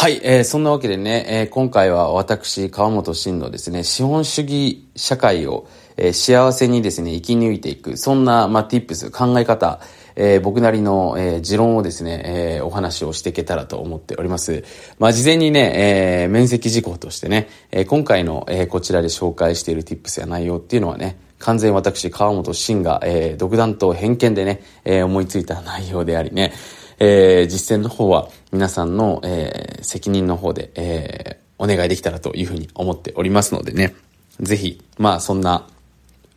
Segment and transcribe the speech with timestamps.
[0.00, 9.78] はい、えー、そんなわけでね、えー、今回は私、川本慎のですね、資本主義社会を、えー、幸せにですね、生き抜いていく、そんな、まあ、tips、考え方、
[10.16, 14.64] えー、僕なりの、えー、持論をですね、えー、お話をしていけたらと思っております。
[14.98, 26.54] まあ、事前にね、えー、面積事項としてね、えー、今回の、えー、こちらで紹介している tips や内容っていうのはね、完全私、川本慎が、えー、独断と偏見でね、えー、思いついた内容でありね、
[27.00, 33.94] えー、実践の方は皆さんの、えー、責任の方で、えー、お願いできたらというふうに思っておりますのでね、
[34.38, 35.66] ぜひ、まあそんな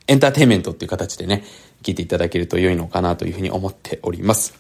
[0.08, 1.44] エンターテイメントっていう形でね、
[1.84, 4.58] 聞いていただけると良いのかなというふうに思っております。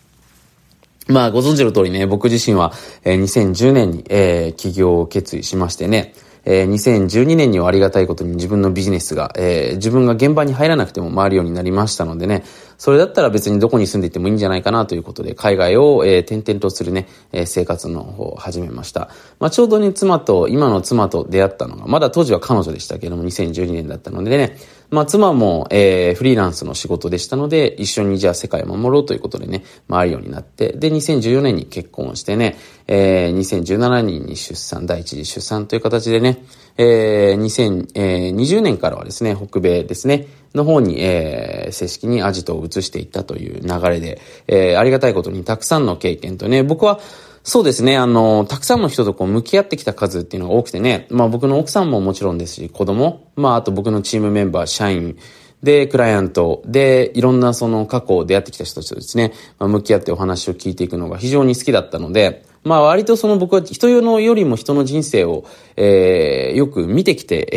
[1.08, 2.74] まあご存知の通りね、僕自身は、
[3.04, 6.14] えー、2010年に、えー、起業を決意しましてね、
[6.46, 12.44] えー、2012年にはありがたいことに自分のビジネスが、えー、自分が現場に入らなくても回るようになりましたのでね、
[12.78, 19.10] それだったら別にどこに住んでいてもいいんじゃないかなということで、海外を、えー、転々とするね、えー、生活の方を始めました。
[19.40, 24.58] まあ、ちょうどね、妻と、今の妻と出会ったのが、まだ当時は彼女でしたけども、2012年だったのでね、
[24.94, 36.46] まあ、妻も、えー、フリーランスの仕事でしたので、一緒にじゃあ世界を守ろうということでね、回るようになって、で、2014年に結婚してね、えー、2017年に出産、第一次出産という形でね、
[36.78, 47.00] えー、2020年からはですね、北米ですね、の方に、えー、正式にアジトを移していったという流れで、えー、ありがたいことにたくさんの経験とね、僕は、
[47.44, 47.98] そうですね。
[47.98, 55.18] あの、たくさんの人とこう向き合ってきた数っていうのが多くてね、まあ僕の奥さんももちろんですし、子供、まああと僕のチームメンバー、社員、
[55.62, 67.48] で、クライアント、で、いろんなその過去を出会ってきた人たちとですね、まあ、向き合ってお話を聞いていくのが非常に好きだったので、まあ割とその僕は人のよりも人の人生を、えー、よく見てきて、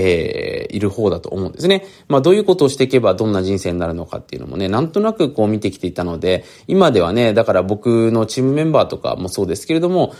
[0.68, 1.86] えー、いる方だと思うんですね。
[2.08, 10.14] まあどういうことをしていけばどんな人生になるのかっていうのもね、なんとなくこう見てきていたので、今ではね、だから僕のチームメンバーとかもそうですけれども、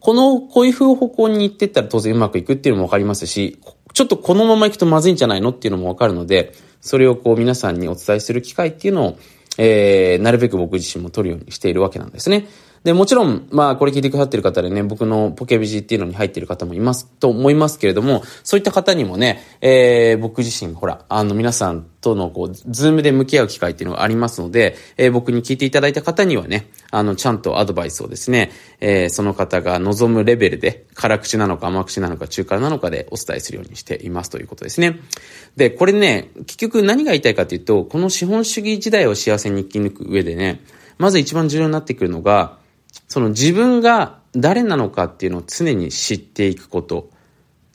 [0.00, 3.58] この、こういう方向に行ってったら当然うまくいくっていうのもわかりますし、
[3.92, 9.18] ちょっとこのまま行くとまずいんじゃないのっていうのもわかるので、それをこう皆さんにお伝えする機会っていうのを、
[9.58, 12.46] えー、なるべく僕自身も取るようにしているわけなんですね。
[12.84, 28.50] で、もちろん、まあ、これ聞いてくださってる方でね、僕のポケビジっていうのに入ってる方もいますと思いますけれども、そういった方にもね、えー、僕自身、ほら、あの、皆さんとの、こう、ズームで向き合う機会っていうのがありますので、えー、僕に聞いていただいた方にはね、あの、ちゃんとアドバイスをですね、
[28.80, 34.98] えー、その方が望むレベルで、辛口なのか甘口なのか中辛なのかでお伝えするようにしていますということですね。
[35.56, 40.60] で、これね、結局何が言いたいかというと、この資本主義時代を幸せに生き抜く上でね、
[40.98, 42.60] まず一番重要になってくるのが、
[43.08, 47.10] その自分が誰なのかっていうのを常に知っていくこと。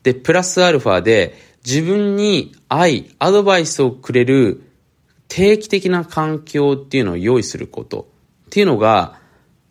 [0.03, 1.35] で、プラスアルファで
[1.65, 4.63] 自分に愛、アドバイスをくれる
[5.27, 8.07] 定期的な環境っていうのを用意すること
[8.47, 9.19] っていうのが、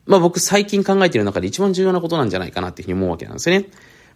[0.06, 3.68] まあ僕最近考えてる中で一番重要なことなんじゃないかなっていうふうに思うわけなんですよね。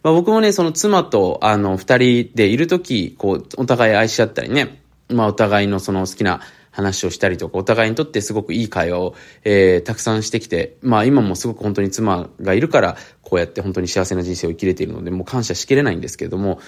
[0.03, 6.41] まあ僕もね、その妻とあの二人でいるとき、こう、お互い愛し合ったりね、まあお互いのその好きな
[6.71, 16.59] 話をしたりとか、お互いにとってすごくいい会話を、えー、たくさんしてきて、まあ今もすごく本当に妻がいるから、こうやって本当に幸せな人生を生きれているので、もう感謝しきれないんですけれども、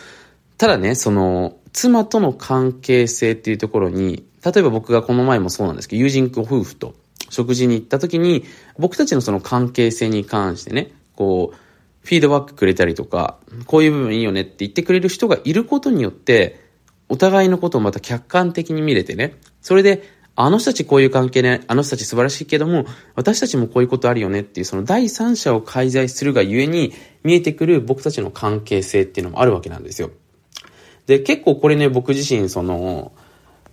[0.57, 6.93] ただね、その、妻との関係性っていうところに、例えば僕がこの前もそうなんですけど、友人ご夫婦と
[7.29, 8.45] 食事に行った時に、
[8.77, 11.57] 僕たちのその関係性に関してね、こう、
[12.03, 16.61] フィードバックくれたりとか、こういう部分いいよねって言ってくれる人がいることによって、
[17.09, 20.03] お互いのことをまた客観的に見れてね、それで、
[20.35, 22.85] あの人たちこういう関係ね、あの人たち素晴らしいけども、
[23.15, 26.93] 私たちもこういうことあるよねっていう、その第三者を介在するがゆえに
[27.23, 30.11] 見えてくる僕たちの関係性っていうのもあるわけなんですよ。
[31.05, 33.11] で、結構これね、僕自身、その、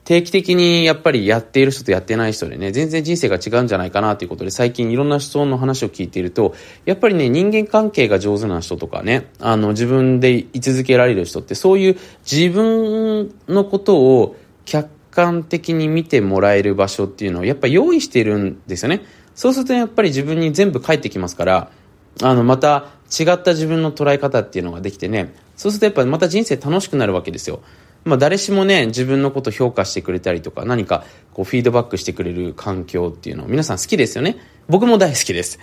[0.05, 11.97] 定期的にやっぱりやっている人とやってない人でね、全然人生が違うんじゃないかなということで、最近いろんな人の話を聞いていると、やっぱりね、人間関係が上手な人とかね、あの、自分で居続けられる人って、そういう
[12.31, 19.03] 自分のことを客観的に見てもらえる場所っていうのをやっぱ用意してるんですよね。
[19.35, 21.71] そうするとやっぱり自分に全部返ってきますから、
[22.23, 27.61] あの、また違った自分の捉え方っていうのができてね、そうするとやっぱりまた人生楽しくなるわけですよ。
[28.05, 34.37] まあ誰しもね、自分のこと評価してくれたりとか、何かこうフィードバックしてくれる環境っていうのを皆さん好きですよね。
[34.69, 35.59] 僕も大好きです。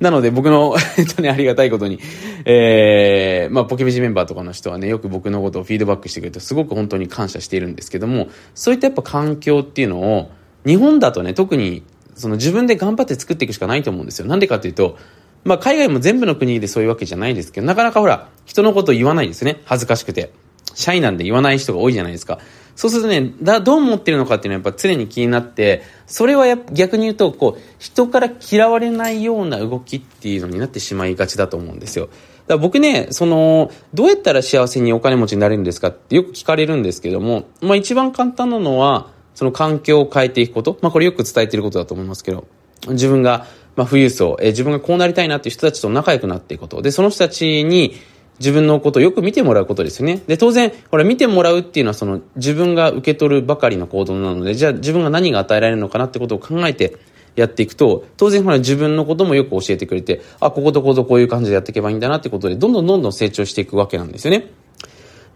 [0.00, 0.74] なので僕の、
[1.14, 2.00] とね、ありがたいことに、
[2.46, 10.30] えー、まあ、ポケビジメンバーとかの人はね、よく僕のことをフィードバックしてくれて、すごく本当に感謝しているんですけども、そういったやっぱ環境っていうのを、
[10.66, 14.26] 日本だとね、特に、その自分で頑張って作っていくしかないと思うんですよ。
[14.26, 14.96] なんでかっていうと、
[15.44, 19.60] まあ、海外も全部の国でそういうわけじゃないですけど、なかなかほら、人のことを言わないですね。
[19.64, 20.32] 恥ずかしくて。
[20.74, 22.38] シャイなんで言わない人が多いじゃないですか。
[22.80, 32.06] そうするとね、だ、どう思ってるのかっていうのはやっぱ常に気になって、それはや逆に言うと、こう、人から嫌われないような動きっていうのになってしまいがちだと思うんですよ。
[32.06, 32.14] だか
[32.54, 40.78] ら僕ね、その、どうやったら幸せにお金持ちになれるんですかってよく聞かれるんですけども、まあ一番簡単なのは、その環境を変えていくこと。
[40.80, 42.46] まあこれよく伝えてることだと思いますけど、
[42.88, 43.44] 自分が、
[43.76, 46.80] まあ富裕層、え自分がこうなりたいなっていう人たちと仲良くなっていくこと。
[46.80, 47.92] で、その人たちに、
[48.40, 50.22] 自分のことをよく見てもらうことですよね。
[50.26, 56.96] で、当然、ほら、見てもらうっていうのはその自分が受け取るばかりの行動なので、じゃあ自分が何が与えられるのかなってことを考えて
[57.36, 64.50] やっていくと、当然ほら自分のこともよく教えてくれて、あ、こことこことこういう感じでやっていけばいいんだなってことで、どんどんどんどん成長していくわけなんですよね。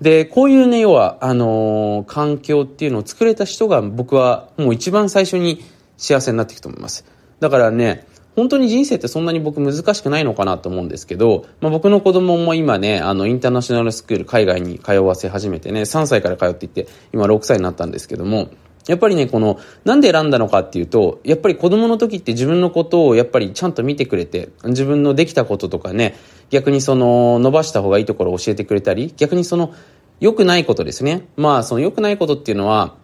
[0.01, 5.62] で、こういうね、要は、あのー、環境っていうのを作れた人が僕はもう一番最初に
[5.99, 7.05] 幸せになっていくと思います。
[7.41, 8.06] だからね、
[8.37, 18.49] 本当に人生ってそんなに僕難しくないのかなと思うんですけど、まあ、僕の子供も今ね、あの、インターナショナルスクール、海外に通わせ始めてね、3歳から通っていって、今6歳になったんですけども、
[18.87, 26.17] やっぱりね、この、なんで選んだのかっていうと、やっぱり子供の時って自分のことをやっぱりちゃんと見てくれて、自分のできたこととかね、
[26.51, 29.73] 逆にその、伸ばした方がいいところを教えてくれたり、逆にその、
[30.21, 31.27] 良くないことですね。
[31.37, 32.95] まあ、その良くないことっていうのは、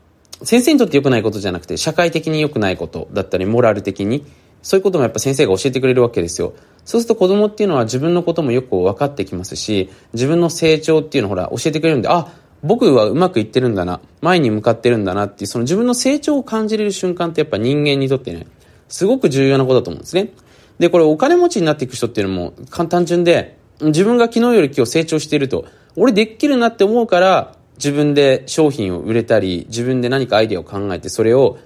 [0.43, 4.25] 先生にとって良くないことじゃなくて、社会的に良くないことだったり、モラル的に、
[4.63, 6.55] そういうこともやっぱ先生が教えてくれるわけですよ。
[6.85, 18.47] そうすると子供っていうのは自分のこともよく分かってきますし、自分の成長っていうのをほら教えてくれるんで、あ、僕はうまくいってるんだな、前に向かってるんだなっていう、その自分の成長を感じれる瞬間ってやっぱ人間にとってね、
[18.89, 20.33] すごく重要なことだと思うんですね。
[20.79, 22.53] で、これお金持ちになっていく人っていうのも
[22.89, 25.65] 単純で、自分が昨日より今日成長していると、
[25.97, 31.59] 俺できるなって思うから、自分で商品を売れたり、自分で何かアイデアを考えて、それを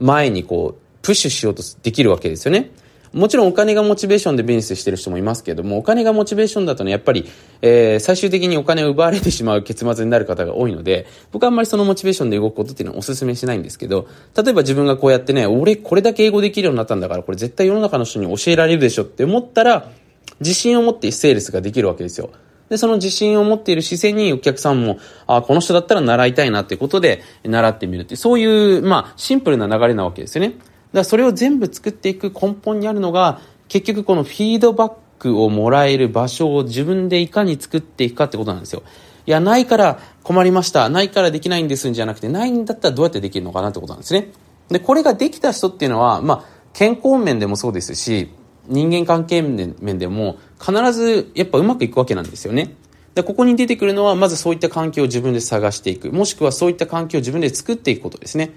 [0.00, 2.72] 前にこう、プッシュしようとできるわけですよね。
[3.12, 7.24] もちろんお金がモチベーションでビジネスしてる人もいますけども、お金がモチベーションだとね、やっぱり、
[7.62, 19.92] えー、最終的にお金を奪われてしまう結末になる方が多いので、僕はあんまりそのモチベーションで動くことっていうのはお勧めしないんですけど、例えば自分がこうやってね、俺これだけ英語できるようになったんだから、これ絶対世の中の人に教えられるでしょって思ったら、
[20.40, 22.30] 自信を持ってセールスができるわけですよ。
[22.68, 24.98] で、その自信を持っている姿勢にお客さんも、
[25.28, 30.54] あこの人だったら習いたいなってことで習ってみるって、そういう、まあ、シンプルな流れなわけですよね。
[30.96, 38.82] だそれを全部作っていく根本にあるのが、結局このフィードバックをもらえる場所を自分でいかに作っていくかってことなんですよ。
[39.26, 40.88] いや、ないから困りました。
[40.88, 44.28] ないからできないんですんじゃなくて、ないんだったらどうやってできるのかなってことなんですね。
[44.68, 48.30] で、これができた人っていうのは、まあ、健康面でもそうですし、
[48.68, 52.74] 人間関係面でも必ずやっぱうまくいくわけなんですよね。
[53.14, 56.12] で、ここに出てくるのは、まずそういった環境を自分で探していく。
[56.12, 58.52] もしくはそういった環境を自分で作っていくことですね。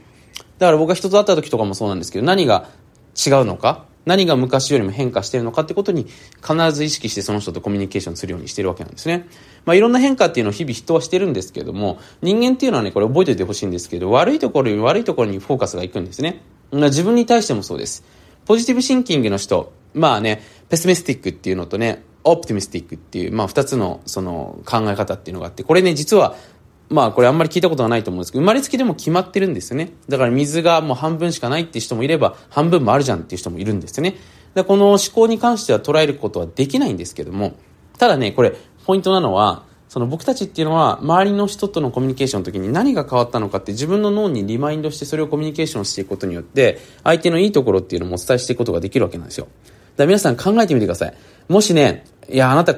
[0.59, 2.69] だから僕が人と会った時とかもそうなんですけど、何が
[3.15, 6.05] 違うのか、何が昔よりも変化してるのかってことに
[6.41, 9.27] 必ず意識してその人とコミュニケーションするようにしてるわけなんですね。
[9.65, 16.41] まあいろんな変化っていうのを日々人はしてるんですけども、人間っていうのはね、これ覚えておいてほしいんですけど、悪いところより悪いところにフォーカスがいくんですね。
[16.71, 18.03] 自分に対してもそうです。
[18.45, 26.35] ポジティブシンキングの人、まあね、ペスメスティックっていうのとね、オプティミスティックっていう、まあ二つのその考え方っていうのがあって、これね、実は
[26.89, 29.93] まあこれあんまり聞いたことはないと思うんですけど、生まれつきでも決まってるんですよね。
[30.07, 34.15] だから水がもう半分しかないっていう人もいれば、半分もあるじゃんっていう人もいるんですよね。
[34.55, 37.53] でこの思考に関しては捉えることはできないんですけども、
[37.97, 38.55] ただね、これ、
[38.85, 49.45] ポイントなのは、その僕たちっていうのは、周りの人とのコミュニケーションの時に何が変わったのかって自分の脳にリマインドしてそれをコミュニケーションしていくことによって、相手のいいところっていうのもお伝えしていくことができるわけなんですよ。
[49.45, 51.13] だから皆さん考えてみてください。
[51.47, 52.75] もしね、いや、あなた、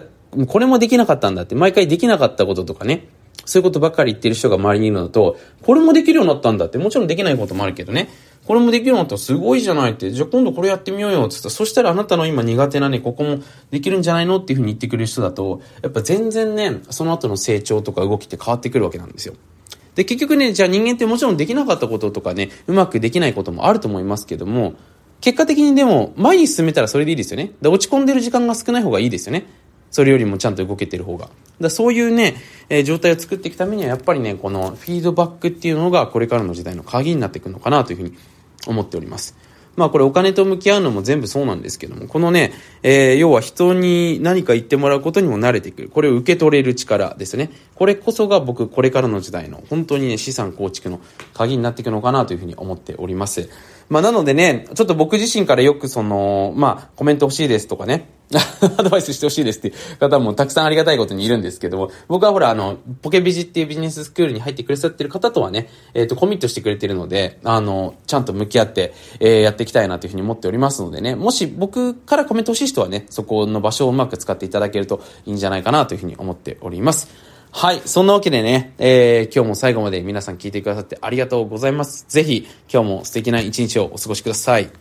[0.47, 3.09] これもできなかったんだって、毎回できなかったこととかね、
[3.45, 8.10] そういうことばっかり言ってる人が周りにいるのだと、これもできるようになったんだって、もちろんできないこともあるけどね、
[8.45, 19.36] これもできるようになったらすごいじゃないって、じゃあ今度これやってみようよって言ったら、そしたらあなたの今苦手なね、ここもできるんじゃないのっていうふうに言ってくれる人だと、やっぱ全然ね、その後の成長とか動きって変わってくるわけなんですよ。
[19.95, 24.74] で、結局ね、じゃあ人間ってもちろんできなかったこととかね、うまくできないこともあると思いますけども、
[25.19, 27.51] 結果的にでも、前に進めたらそれでいいですよね。
[27.62, 29.45] で、落ち込んでる時間が少ない方がいいですよね。
[29.91, 31.29] それよりもちゃんと動けてる方が。
[31.60, 32.36] だそういうね、
[32.69, 38.13] えー、状態を作っていくためには、やっぱりね、このフィードバックっていうのがこれからの時代の鍵になっていくのかなというふうに
[38.67, 39.36] 思っております。
[39.75, 42.51] まあこれお金と向き合うのも全部そうなんですけども、このね、
[42.83, 45.89] えー、要は人に何か言ってもらうことにも慣れてくる。
[45.89, 47.51] これを受け取れる力ですね。
[47.75, 51.00] これこそが僕、これからの時代の本当にね、資産構築の
[51.33, 53.50] 鍵になっていくのかなというふうに思っております。
[53.91, 58.07] まあなのでね、ちょっと僕自身からよくその、まあコメント欲しいですとかね、
[58.77, 77.30] アドバイスしてほしいですっていう方もたくさんありがたいことにいるんですけども、僕はほら、あの、ポケビジっていうビジネススクールに入ってくださってる方とはね、えっ、ー、と、コミットしてくれてるので、あの、ちゃんと向き合って、えー、やっていきたいなというふうに思っておりますのでね、もし僕からコメント欲しい人はね、そこの場所をうまく使っていただけるといいんじゃないかなというふうに思っております。
[77.53, 77.81] はい。
[77.84, 82.05] そんなわけでね、えー、今日も最後まで皆さん聞いてくださってありがとうございます。
[82.08, 84.72] ぜひ、今日も素敵な一日をお過ごしください。